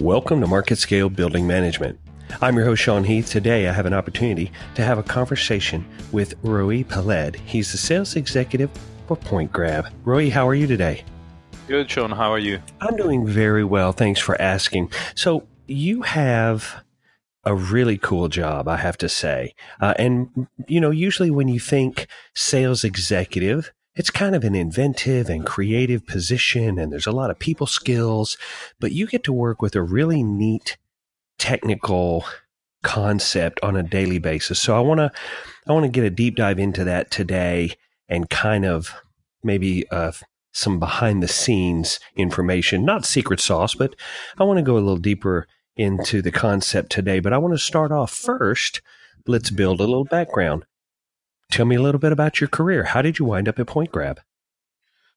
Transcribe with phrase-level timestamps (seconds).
[0.00, 1.98] Welcome to MarketScale Building Management.
[2.40, 3.28] I'm your host, Sean Heath.
[3.28, 7.34] Today, I have an opportunity to have a conversation with Roei Peled.
[7.34, 8.70] He's the sales executive
[9.08, 9.90] for PointGrab.
[10.04, 11.02] Roei, how are you today?
[11.66, 12.12] Good, Sean.
[12.12, 12.62] How are you?
[12.80, 13.90] I'm doing very well.
[13.90, 14.92] Thanks for asking.
[15.16, 16.84] So, you have
[17.42, 19.52] a really cool job, I have to say.
[19.80, 25.28] Uh, and, you know, usually when you think sales executive, it's kind of an inventive
[25.28, 28.38] and creative position, and there's a lot of people skills,
[28.78, 30.76] but you get to work with a really neat
[31.36, 32.24] technical
[32.84, 34.60] concept on a daily basis.
[34.60, 35.10] So I want to
[35.66, 37.72] I want to get a deep dive into that today
[38.08, 38.94] and kind of
[39.42, 40.12] maybe uh,
[40.52, 43.96] some behind the scenes information, not secret sauce, but
[44.38, 47.18] I want to go a little deeper into the concept today.
[47.18, 48.80] But I want to start off first.
[49.26, 50.64] Let's build a little background.
[51.50, 52.84] Tell me a little bit about your career.
[52.84, 54.18] How did you wind up at PointGrab?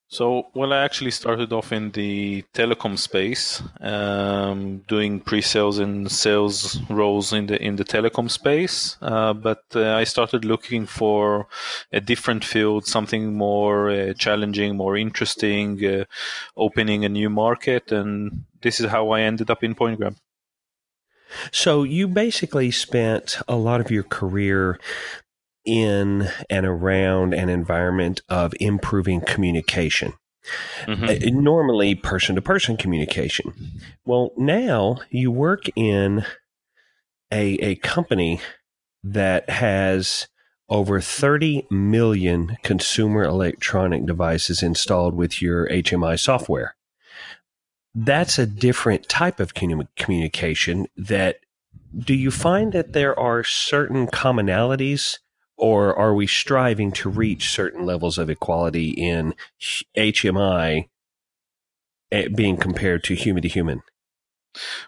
[0.08, 6.82] So, well, I actually started off in the telecom space, um, doing pre-sales and sales
[6.90, 8.98] roles in the in the telecom space.
[9.02, 11.48] Uh, but uh, I started looking for
[11.94, 16.04] a different field, something more uh, challenging, more interesting, uh,
[16.58, 20.18] opening a new market, and this is how I ended up in PointGrab.
[21.52, 24.78] So you basically spent a lot of your career
[25.66, 30.14] in and around an environment of improving communication.
[30.86, 31.04] Mm-hmm.
[31.04, 33.54] Uh, normally, person to person communication.
[34.06, 36.26] Well, now you work in
[37.32, 38.42] a, a company
[39.04, 40.28] that has
[40.70, 46.76] over 30 million consumer electronic devices installed with your HMI software.
[47.94, 51.40] That's a different type of communication that
[51.98, 55.20] do you find that there are certain commonalities
[55.62, 59.36] or are we striving to reach certain levels of equality in
[59.96, 60.90] HMI
[62.12, 63.84] eh, being compared to human to human?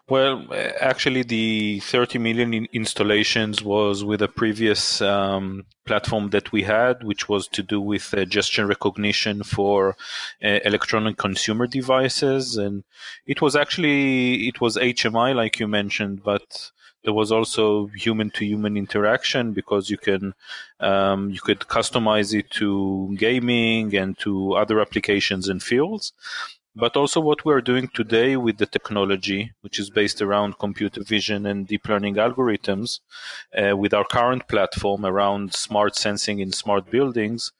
[0.09, 0.47] Well,
[0.81, 7.29] actually, the 30 million installations was with a previous um, platform that we had, which
[7.29, 9.95] was to do with uh, gesture recognition for
[10.43, 12.83] uh, electronic consumer devices, and
[13.25, 16.71] it was actually it was HMI, like you mentioned, but
[17.03, 20.33] there was also human to human interaction because you can
[20.81, 26.11] um, you could customize it to gaming and to other applications and fields
[26.75, 31.45] but also what we're doing today with the technology which is based around computer vision
[31.45, 32.99] and deep learning algorithms
[33.57, 37.51] uh, with our current platform around smart sensing in smart buildings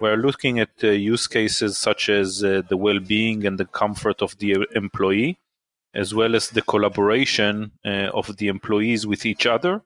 [0.00, 4.38] we're looking at uh, use cases such as uh, the well-being and the comfort of
[4.38, 5.38] the employee
[5.94, 9.82] as well as the collaboration uh, of the employees with each other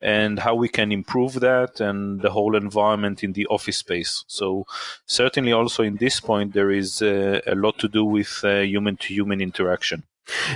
[0.00, 4.24] and how we can improve that and the whole environment in the office space.
[4.26, 4.66] So
[5.06, 9.14] certainly also in this point there is uh, a lot to do with human to
[9.14, 10.04] human interaction.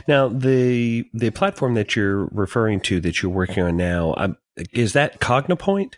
[0.09, 4.37] Now the the platform that you're referring to that you're working on now um,
[4.73, 5.95] is that Cognipoint?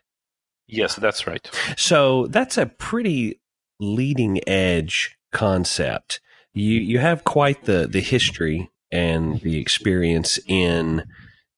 [0.66, 1.50] Yes, that's right.
[1.76, 3.40] So that's a pretty
[3.80, 6.20] leading edge concept.
[6.54, 11.04] You you have quite the the history and the experience in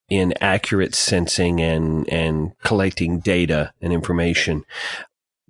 [0.09, 4.63] in accurate sensing and and collecting data and information.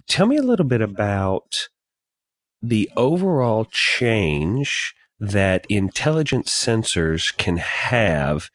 [0.08, 1.70] Tell me a little bit about
[2.62, 8.50] the overall change that intelligent sensors can have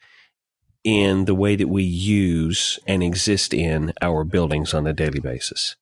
[0.83, 5.75] in the way that we use and exist in our buildings on a daily basis.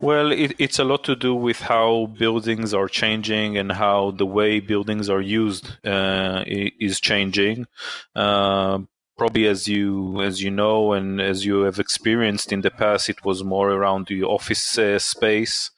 [0.00, 4.26] Well, it, it's a lot to do with how buildings are changing and how the
[4.26, 7.66] way buildings are used uh, is changing.
[8.14, 8.80] Uh,
[9.18, 13.24] probably as you as you know and as you have experienced in the past, it
[13.24, 15.70] was more around the office uh, space,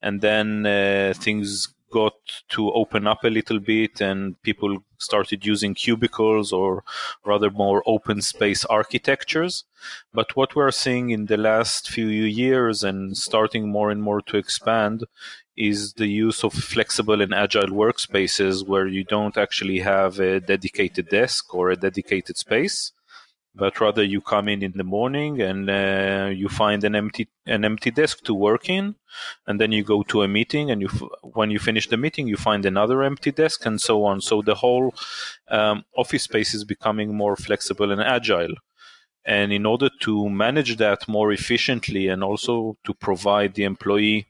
[0.00, 2.14] and then uh, things got
[2.48, 6.82] to open up a little bit and people started using cubicles or
[7.24, 9.64] rather more open space architectures.
[10.12, 14.36] But what we're seeing in the last few years and starting more and more to
[14.36, 15.04] expand
[15.56, 21.08] is the use of flexible and agile workspaces where you don't actually have a dedicated
[21.08, 22.92] desk or a dedicated space
[23.54, 27.64] but rather you come in in the morning and uh, you find an empty an
[27.64, 28.96] empty desk to work in
[29.46, 30.88] and then you go to a meeting and you
[31.22, 34.20] when you finish the meeting you find another empty desk and so on.
[34.20, 34.94] So the whole
[35.48, 38.54] um, office space is becoming more flexible and agile.
[39.24, 44.26] And in order to manage that more efficiently and also to provide the employee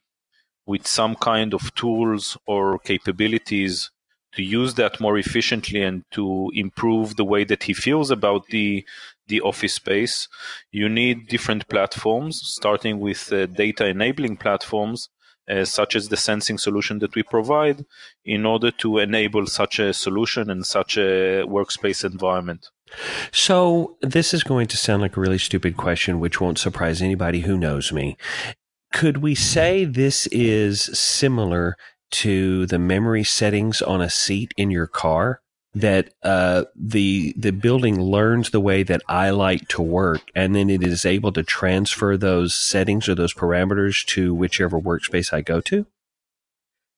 [0.67, 3.91] with some kind of tools or capabilities
[4.35, 8.85] to use that more efficiently and to improve the way that he feels about the
[9.27, 10.29] the office space,
[10.71, 15.09] you need different platforms, starting with uh, data enabling platforms
[15.49, 17.85] uh, such as the sensing solution that we provide,
[18.25, 22.69] in order to enable such a solution and such a workspace environment.
[23.33, 27.41] So, this is going to sound like a really stupid question, which won't surprise anybody
[27.41, 28.17] who knows me.
[28.95, 31.77] Could we say this is similar
[32.13, 35.41] to the memory settings on a seat in your car?
[35.75, 40.71] That uh, the the building learns the way that I like to work, and then
[40.71, 45.61] it is able to transfer those settings or those parameters to whichever workspace I go
[45.63, 45.87] to.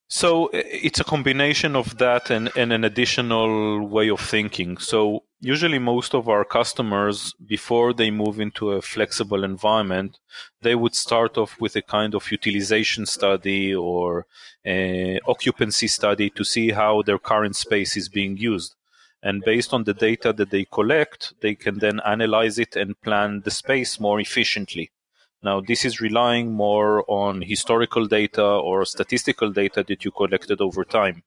[0.09, 4.77] So it's a combination of that and, and an additional way of thinking.
[4.77, 10.19] So usually most of our customers, before they move into a flexible environment,
[10.63, 14.27] they would start off with a kind of utilization study or
[15.27, 18.75] occupancy study to see how their current space is being used.
[19.23, 23.43] And based on the data that they collect, they can then analyze it and plan
[23.45, 24.91] the space more efficiently.
[25.43, 30.85] Now, this is relying more on historical data or statistical data that you collected over
[30.85, 31.23] time.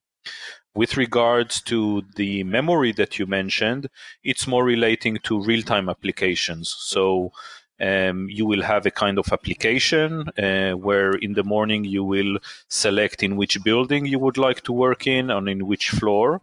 [0.74, 3.88] With regards to the memory that you mentioned,
[4.22, 6.74] it's more relating to real time applications.
[6.78, 7.32] So,
[7.80, 12.38] um, you will have a kind of application uh, where in the morning you will
[12.68, 16.42] select in which building you would like to work in and in which floor.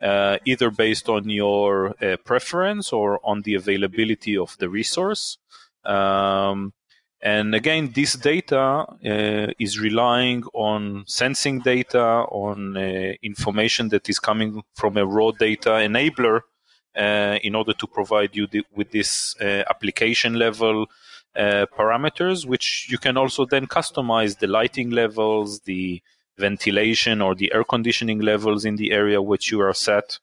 [0.00, 5.38] Uh, either based on your uh, preference or on the availability of the resource.
[5.84, 6.72] Um,
[7.20, 14.20] and again, this data uh, is relying on sensing data, on uh, information that is
[14.20, 16.42] coming from a raw data enabler
[16.96, 20.86] uh, in order to provide you the, with this uh, application level
[21.36, 26.00] uh, parameters, which you can also then customize the lighting levels, the
[26.38, 30.18] ventilation or the air conditioning levels in the area which you are set.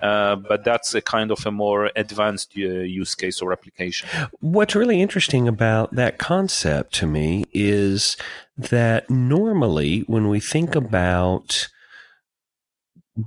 [0.00, 4.08] Uh, but that's a kind of a more advanced uh, use case or application.
[4.40, 8.16] What's really interesting about that concept to me is
[8.56, 11.68] that normally when we think about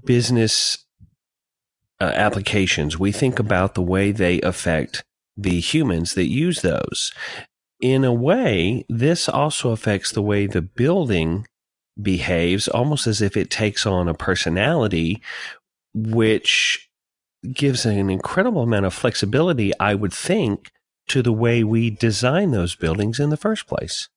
[0.06, 0.85] business
[2.00, 5.03] uh, applications, we think about the way they affect
[5.35, 7.12] the humans that use those.
[7.81, 11.47] In a way, this also affects the way the building
[12.01, 15.21] behaves, almost as if it takes on a personality
[15.93, 16.89] which
[17.53, 20.71] gives an incredible amount of flexibility, I would think,
[21.07, 24.09] to the way we design those buildings in the first place.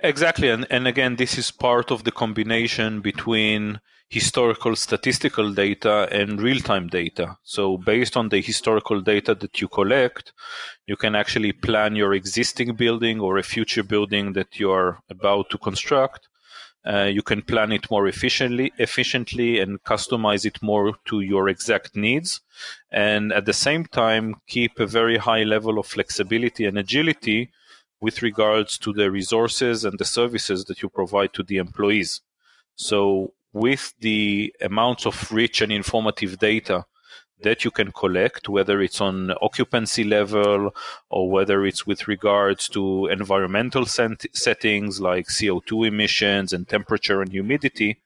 [0.00, 0.50] Exactly.
[0.50, 6.60] And, and again, this is part of the combination between historical statistical data and real
[6.60, 7.38] time data.
[7.42, 10.32] So, based on the historical data that you collect,
[10.86, 15.50] you can actually plan your existing building or a future building that you are about
[15.50, 16.28] to construct
[16.86, 21.96] Uh, you can plan it more efficiently, efficiently and customize it more to your exact
[21.96, 22.40] needs.
[22.92, 27.50] And at the same time, keep a very high level of flexibility and agility
[28.00, 32.20] with regards to the resources and the services that you provide to the employees.
[32.76, 36.84] So with the amounts of rich and informative data
[37.42, 40.74] that you can collect, whether it's on occupancy level
[41.10, 47.30] or whether it's with regards to environmental set- settings like CO2 emissions and temperature and
[47.30, 48.00] humidity.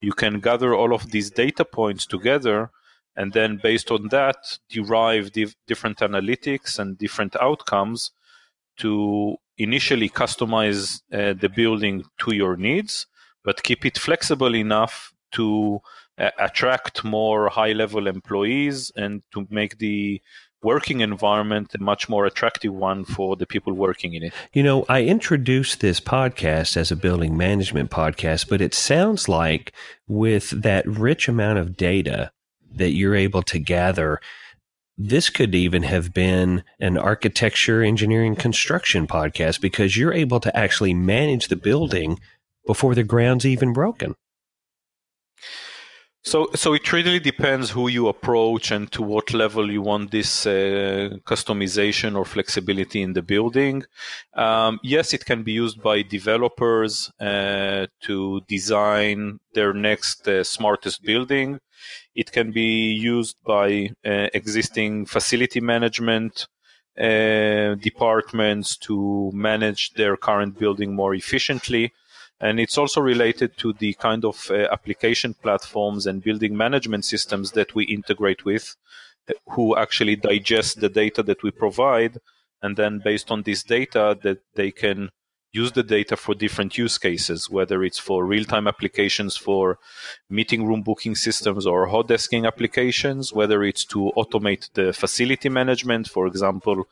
[0.00, 2.70] You can gather all of these data points together
[3.16, 8.10] and then based on that derive div- different analytics and different outcomes
[8.78, 13.06] to initially customize uh, the building to your needs
[13.44, 15.80] but keep it flexible enough to
[16.18, 20.20] attract more high level employees and to make the
[20.62, 24.32] working environment a much more attractive one for the people working in it.
[24.52, 29.72] You know, I introduced this podcast as a building management podcast, but it sounds like
[30.08, 32.32] with that rich amount of data
[32.74, 34.20] that you're able to gather,
[34.96, 40.94] this could even have been an architecture, engineering, construction podcast because you're able to actually
[40.94, 42.18] manage the building
[42.66, 44.14] before the ground's even broken.
[46.26, 50.46] So, so it really depends who you approach and to what level you want this
[50.46, 53.84] uh, customization or flexibility in the building.
[54.32, 61.02] Um, yes, it can be used by developers uh, to design their next uh, smartest
[61.02, 61.60] building.
[62.14, 66.46] It can be used by uh, existing facility management
[66.98, 71.92] uh, departments to manage their current building more efficiently.
[72.40, 77.52] And it's also related to the kind of uh, application platforms and building management systems
[77.52, 78.76] that we integrate with,
[79.50, 82.18] who actually digest the data that we provide.
[82.62, 85.10] And then based on this data that they can
[85.54, 89.78] use the data for different use cases, whether it's for real-time applications for
[90.28, 96.08] meeting room booking systems or hot desking applications, whether it's to automate the facility management,
[96.08, 96.88] for example,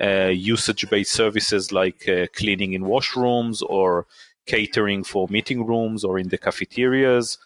[0.00, 4.06] uh, usage-based services like uh, cleaning in washrooms or
[4.46, 7.38] catering for meeting rooms or in the cafeterias.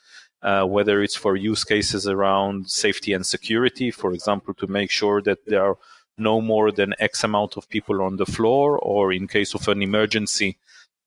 [0.43, 5.21] Uh, whether it's for use cases around safety and security, for example, to make sure
[5.21, 5.77] that there are
[6.17, 9.83] no more than X amount of people on the floor, or in case of an
[9.83, 10.57] emergency,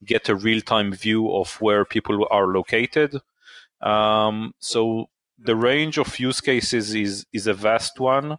[0.06, 3.22] get a real time view of where people are located.
[3.82, 5.10] Um, so
[5.40, 8.38] the range of use cases is, is a vast one.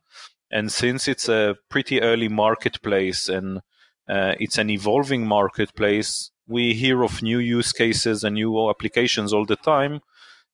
[0.51, 3.61] And since it's a pretty early marketplace and
[4.09, 9.47] uh, it's an evolving marketplace, we hear of new use cases and new applications all
[9.47, 10.01] the time.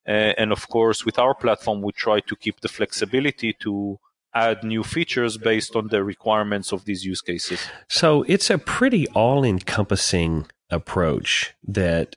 [0.08, 3.98] Uh, and of course, with our platform, we try to keep the flexibility to
[4.34, 7.60] add new features based on the requirements of these use cases.
[7.88, 12.16] So it's a pretty all encompassing approach that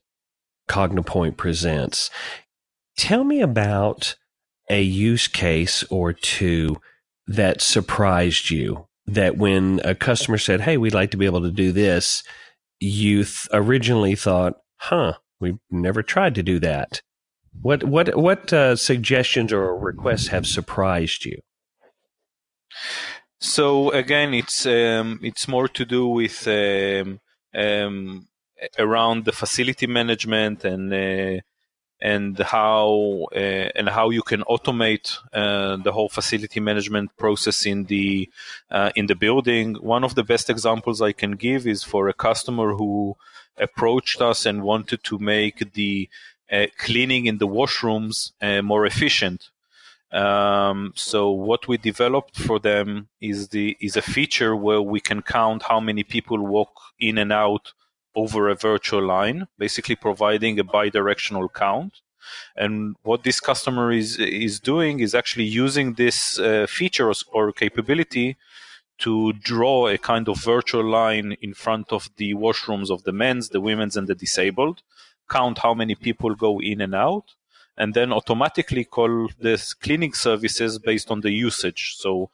[0.69, 2.09] Cognipoint presents.
[2.95, 4.15] Tell me about
[4.69, 6.77] a use case or two
[7.27, 11.51] that surprised you that when a customer said, Hey, we'd like to be able to
[11.51, 12.24] do this,
[12.79, 17.01] you th- originally thought, huh, we've never tried to do that.
[17.62, 21.39] What, what, what uh, suggestions or requests have surprised you?
[23.43, 27.19] So again, it's um, it's more to do with um,
[27.53, 28.27] um,
[28.79, 31.41] around the facility management and uh,
[32.03, 37.86] and how uh, and how you can automate uh, the whole facility management process in
[37.86, 38.29] the
[38.69, 39.75] uh, in the building.
[39.75, 43.15] One of the best examples I can give is for a customer who
[43.57, 46.10] approached us and wanted to make the
[46.51, 49.50] uh, cleaning in the washrooms uh, more efficient.
[50.12, 55.22] Um, so what we developed for them is the is a feature where we can
[55.22, 57.72] count how many people walk in and out
[58.15, 62.01] over a virtual line, basically providing a bidirectional count.
[62.55, 68.38] And what this customer is is doing is actually using this uh, feature or capability
[69.00, 73.50] to draw a kind of virtual line in front of the washrooms of the men's,
[73.50, 74.82] the women's, and the disabled,
[75.29, 77.25] count how many people go in and out,
[77.77, 81.96] and then automatically call this cleaning services based on the usage.
[81.98, 82.29] So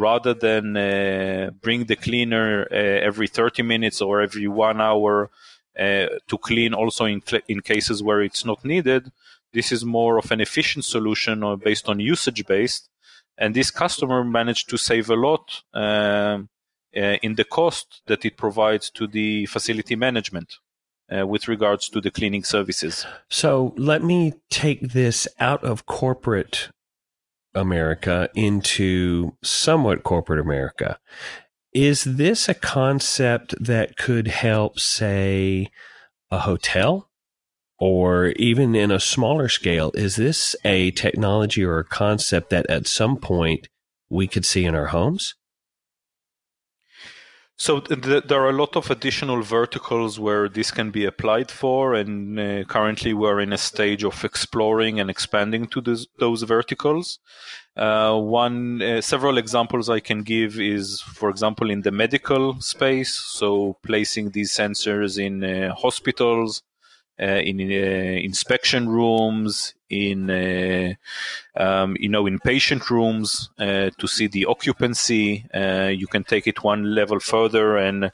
[0.00, 5.30] rather than uh, bring the cleaner uh, every 30 minutes or every one hour
[5.78, 9.12] uh, to clean also in, in cases where it's not needed,
[9.52, 12.88] this is more of an efficient solution or based on usage based.
[13.36, 16.48] And this customer managed to save a lot um,
[16.96, 20.56] uh, in the cost that it provides to the facility management.
[21.12, 23.04] Uh, with regards to the cleaning services.
[23.28, 26.68] So let me take this out of corporate
[27.54, 30.98] America into somewhat corporate America.
[31.72, 35.70] Is this a concept that could help, say,
[36.30, 37.08] a hotel?
[37.78, 42.86] Or even in a smaller scale, is this a technology or a concept that at
[42.86, 43.68] some point
[44.10, 45.34] we could see in our homes?
[47.60, 51.92] So th- there are a lot of additional verticals where this can be applied for,
[51.92, 57.18] and uh, currently we're in a stage of exploring and expanding to this, those verticals.
[57.76, 63.12] Uh, one, uh, several examples I can give is, for example, in the medical space.
[63.12, 66.62] So placing these sensors in uh, hospitals,
[67.24, 70.94] in uh, inspection rooms, in uh,
[71.56, 75.44] um, you know in patient rooms to see the occupancy.
[75.54, 78.12] you can take it one level further and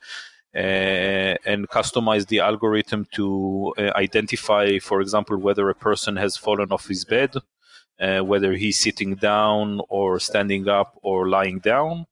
[0.56, 6.72] uh, and customize the algorithm to uh, identify, for example, whether a person has fallen
[6.72, 7.34] off his bed,
[8.00, 12.06] uh, whether he's sitting down or standing up or lying down.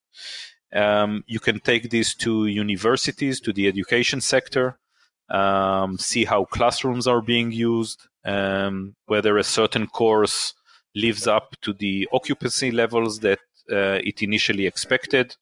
[0.75, 4.79] Um, you can take this to universities, to the education sector,
[5.31, 10.55] um, see how classrooms are being used, um, whether a certain course
[10.95, 13.41] lives up to the occupancy levels that
[13.71, 15.37] uh, it initially expected.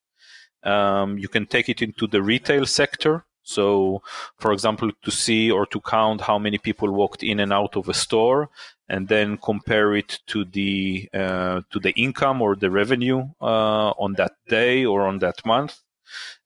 [0.63, 3.25] Um, you can take it into the retail sector.
[3.45, 4.03] So,
[4.39, 7.89] for example, to see or to count how many people walked in and out of
[7.89, 8.51] a store,
[8.89, 14.13] and then compare it to the uh, to the income or the revenue uh, on
[14.15, 15.81] that day or on that month.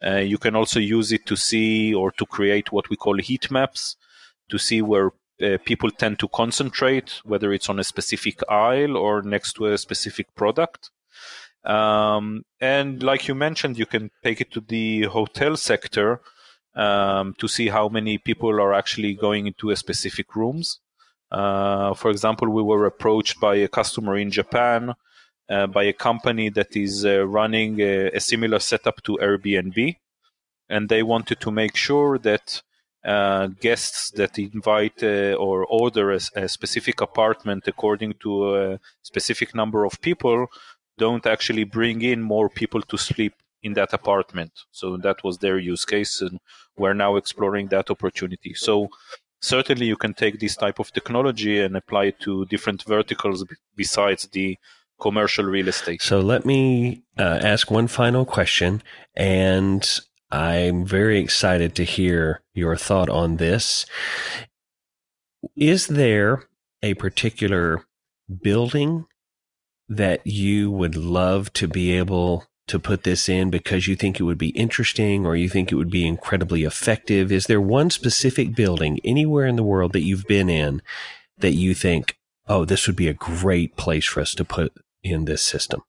[0.05, 3.51] Uh, you can also use it to see or to create what we call heat
[3.51, 3.97] maps
[4.49, 9.23] to see where uh, people tend to concentrate, whether it's on a specific aisle or
[9.23, 10.91] next to a specific product.
[11.65, 16.21] Um, and like you mentioned, you can take it to the hotel sector
[16.75, 20.81] um, to see how many people are actually going into a specific rooms.
[21.31, 24.95] Uh, for example, we were approached by a customer in Japan
[25.49, 29.97] uh, by a company that is uh, running a, a, similar setup to Airbnb,
[30.69, 32.63] and they wanted to make sure that
[33.05, 39.85] uh, guests that invite or order a, a, specific apartment according to a specific number
[39.85, 40.49] of people
[40.99, 44.53] don't actually bring in more people to sleep in that apartment.
[44.71, 46.41] So that was their use case, and
[46.77, 48.55] we're now exploring that opportunity.
[48.55, 48.89] So
[49.41, 53.45] certainly you can take this type of technology and apply it to different verticals
[53.77, 54.57] besides the
[55.01, 56.03] commercial real estate.
[56.03, 58.83] So let me uh, ask one final question,
[59.15, 60.01] and
[60.31, 63.87] I'm very excited to hear your thought on this.
[65.55, 66.45] Is there
[66.83, 67.85] a particular
[68.43, 69.07] building
[69.89, 74.25] that you would love to be able to put this in because you think it
[74.25, 77.31] would be interesting or you think it would be incredibly effective?
[77.31, 80.83] Is there one specific building anywhere in the world that you've been in
[81.39, 84.73] that you think, oh, this would be a great place for us to put
[85.13, 85.83] in this system?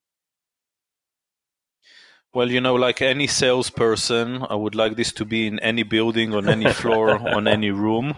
[2.34, 6.36] Well, you know, like any salesperson, I would like this to be in any building,
[6.36, 8.16] on any floor, on any room.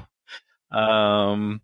[0.71, 1.61] Um,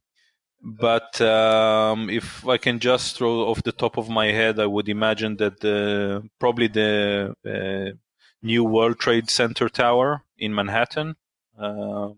[0.62, 4.90] but um, if I can just throw off the top of my head, I would
[4.90, 7.98] imagine that the, probably the uh,
[8.42, 11.16] new World Trade Center tower in Manhattan
[11.60, 12.10] uh,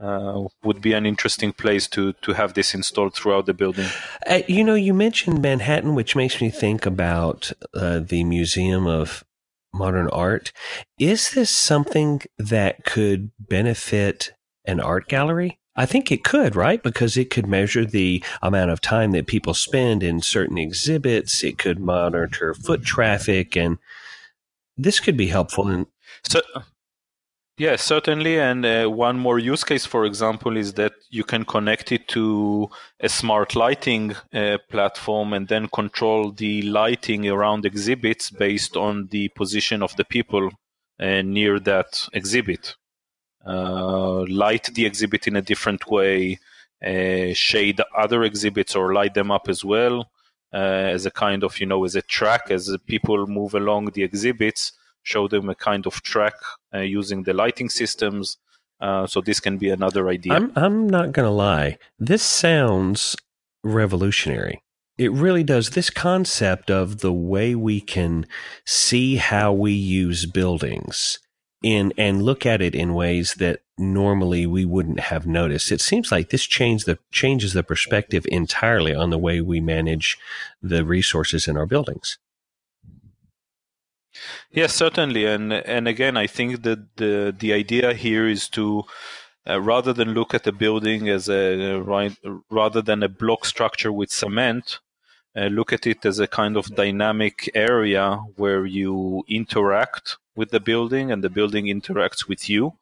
[0.00, 3.88] uh, would be an interesting place to to have this installed throughout the building.
[4.26, 9.24] Uh, you know, you mentioned Manhattan, which makes me think about uh, the Museum of
[9.72, 10.52] Modern Art.
[10.98, 14.32] Is this something that could benefit
[14.64, 15.58] an art gallery?
[15.76, 16.82] I think it could, right?
[16.82, 21.44] Because it could measure the amount of time that people spend in certain exhibits.
[21.44, 23.78] It could monitor foot traffic, and
[24.76, 25.68] this could be helpful.
[25.68, 25.86] In-
[26.24, 26.40] so,
[27.58, 28.40] yeah, certainly.
[28.40, 32.70] And uh, one more use case, for example, is that you can connect it to
[33.00, 39.28] a smart lighting uh, platform and then control the lighting around exhibits based on the
[39.30, 40.50] position of the people
[41.00, 42.74] uh, near that exhibit
[43.46, 46.38] uh, light the exhibit in a different way,
[46.84, 50.10] uh, shade other exhibits or light them up as well
[50.52, 50.56] uh,
[50.92, 54.72] as a kind of, you know, as a track as people move along the exhibits,
[55.12, 56.34] show them a kind of track
[56.74, 58.38] uh, using the lighting systems.
[58.80, 60.34] Uh, so this can be another idea.
[60.34, 61.78] I'm, I'm not going to lie.
[61.98, 63.16] This sounds
[63.64, 64.62] revolutionary.
[64.96, 65.70] It really does.
[65.70, 68.26] This concept of the way we can
[68.64, 71.18] see how we use buildings
[71.62, 75.72] in and look at it in ways that normally we wouldn't have noticed.
[75.72, 80.18] It seems like this change the changes the perspective entirely on the way we manage
[80.62, 82.18] the resources in our buildings.
[84.50, 88.84] Yes, certainly, and and again, I think that the the idea here is to
[89.48, 92.16] uh, rather than look at the building as a right,
[92.50, 94.78] rather than a block structure with cement,
[95.36, 100.60] uh, look at it as a kind of dynamic area where you interact with the
[100.60, 102.74] building and the building interacts with you.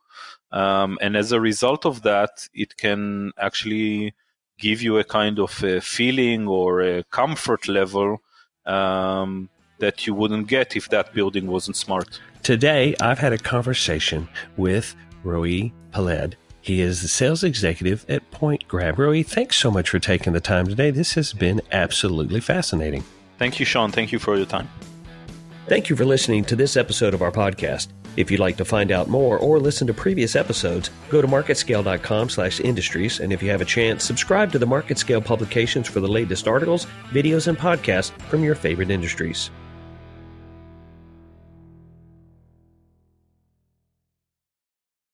[0.53, 4.15] Um, and as a result of that, it can actually
[4.59, 8.23] give you a kind of a feeling or a comfort level
[8.65, 12.21] um, that you wouldn't get if that building wasn't smart.
[12.43, 16.35] Today, I've had a conversation with Roei Peled.
[16.61, 18.97] He is the sales executive at Point Grab.
[18.97, 20.91] Roei, thanks so much for taking the time today.
[20.91, 23.05] This has been absolutely fascinating.
[23.39, 23.93] Thank you, Sean.
[23.93, 24.69] Thank you for your time.
[25.69, 27.89] Thank you for listening to this episode of our podcast.
[28.17, 32.31] If you'd like to find out more or listen to previous episodes, go to marketscale.com
[32.31, 33.21] slash industries.
[33.21, 36.87] And if you have a chance, subscribe to the MarketScale publications for the latest articles,
[37.11, 39.51] videos, and podcasts from your favorite industries.